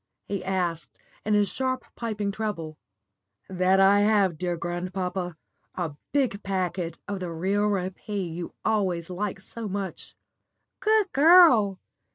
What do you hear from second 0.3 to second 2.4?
asked, in his sharp, piping